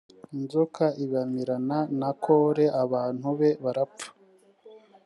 [0.35, 4.07] inzoka ibamirana na kore, abantu be barapfa.